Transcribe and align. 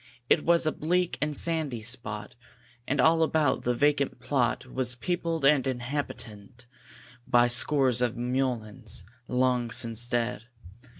It 0.31 0.43
was 0.43 0.65
a 0.65 0.71
bleak 0.71 1.19
and 1.21 1.37
sandy 1.37 1.83
spot, 1.83 2.33
And, 2.87 2.99
all 2.99 3.21
about, 3.21 3.61
the 3.61 3.75
vacant 3.75 4.19
plot 4.19 4.65
Was 4.65 4.95
peopled 4.95 5.45
and 5.45 5.67
inhabited 5.67 6.65
By 7.27 7.47
scores 7.47 8.01
of 8.01 8.17
mulleins 8.17 9.03
long 9.27 9.69
since 9.69 10.07
dead. 10.07 10.47